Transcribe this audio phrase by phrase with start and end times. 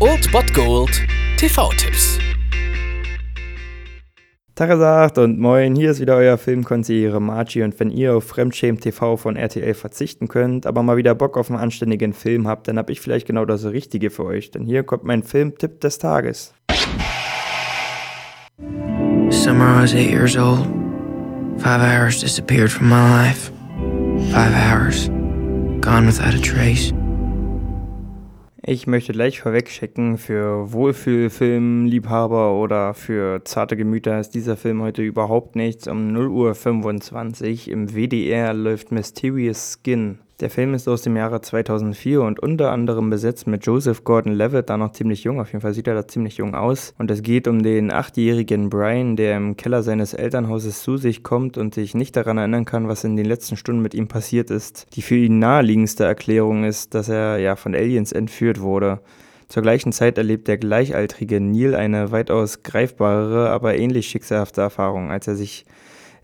[0.00, 0.90] Old Bot Gold
[1.38, 2.18] TV-Tipps.
[4.54, 9.16] Tagesagt und moin, hier ist wieder euer Filmkonsigliere Margie und wenn ihr auf Fremdschämen TV
[9.16, 12.90] von RTL verzichten könnt, aber mal wieder Bock auf einen anständigen Film habt, dann hab
[12.90, 16.52] ich vielleicht genau das Richtige für euch, denn hier kommt mein Filmtipp des Tages.
[19.30, 20.66] Summer I was eight years old.
[21.58, 23.50] Five hours disappeared from my life.
[24.30, 25.08] Five hours.
[25.80, 26.92] Gone without a trace.
[28.66, 35.02] Ich möchte gleich vorweg checken, für Wohlfühlfilmliebhaber oder für zarte Gemüter ist dieser Film heute
[35.02, 35.86] überhaupt nichts.
[35.86, 40.18] Um 0.25 Uhr im WDR läuft Mysterious Skin.
[40.40, 44.76] Der Film ist aus dem Jahre 2004 und unter anderem besetzt mit Joseph Gordon-Levitt, da
[44.76, 46.92] noch ziemlich jung, auf jeden Fall sieht er da ziemlich jung aus.
[46.98, 51.56] Und es geht um den achtjährigen Brian, der im Keller seines Elternhauses zu sich kommt
[51.56, 54.88] und sich nicht daran erinnern kann, was in den letzten Stunden mit ihm passiert ist.
[54.94, 59.02] Die für ihn naheliegendste Erklärung ist, dass er ja von Aliens entführt wurde.
[59.46, 65.28] Zur gleichen Zeit erlebt der gleichaltrige Neil eine weitaus greifbarere, aber ähnlich schicksalhafte Erfahrung, als
[65.28, 65.64] er sich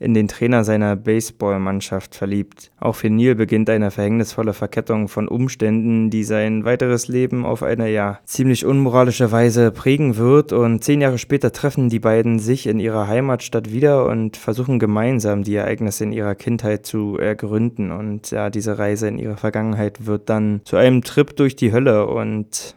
[0.00, 2.72] in den Trainer seiner Baseballmannschaft verliebt.
[2.80, 7.90] Auch für Neil beginnt eine verhängnisvolle Verkettung von Umständen, die sein weiteres Leben auf eine
[7.90, 12.80] ja ziemlich unmoralische Weise prägen wird und zehn Jahre später treffen die beiden sich in
[12.80, 18.48] ihrer Heimatstadt wieder und versuchen gemeinsam die Ereignisse in ihrer Kindheit zu ergründen und ja,
[18.48, 22.74] diese Reise in ihre Vergangenheit wird dann zu einem Trip durch die Hölle und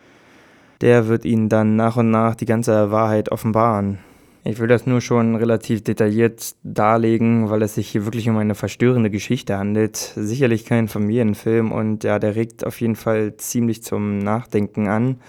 [0.82, 4.00] der wird ihnen dann nach und nach die ganze Wahrheit offenbaren.
[4.46, 8.56] Ich will das nur schon relativ detailliert darlegen, weil es sich hier wirklich um eine
[8.56, 9.96] verstörende Geschichte handelt.
[9.96, 15.22] Sicherlich kein Familienfilm und ja, der regt auf jeden Fall ziemlich zum Nachdenken an.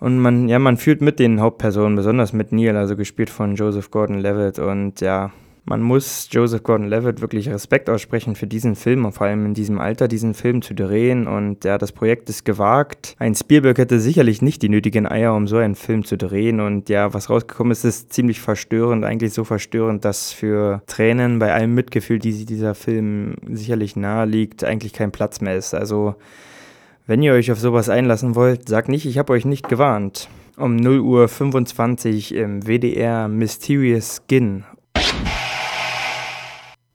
[0.00, 3.90] Und man, ja, man fühlt mit den Hauptpersonen, besonders mit Neil, also gespielt von Joseph
[3.90, 5.32] Gordon-Levitt und ja,
[5.68, 9.78] man muss Joseph Gordon-Levitt wirklich Respekt aussprechen für diesen Film und vor allem in diesem
[9.78, 11.26] Alter diesen Film zu drehen.
[11.26, 13.14] Und ja, das Projekt ist gewagt.
[13.18, 16.60] Ein Spielberg hätte sicherlich nicht die nötigen Eier, um so einen Film zu drehen.
[16.60, 19.04] Und ja, was rausgekommen ist, ist ziemlich verstörend.
[19.04, 24.64] Eigentlich so verstörend, dass für Tränen bei allem Mitgefühl, die dieser Film sicherlich nahe liegt,
[24.64, 25.74] eigentlich kein Platz mehr ist.
[25.74, 26.14] Also,
[27.06, 30.28] wenn ihr euch auf sowas einlassen wollt, sagt nicht, ich habe euch nicht gewarnt.
[30.56, 34.64] Um 0.25 Uhr im WDR Mysterious Skin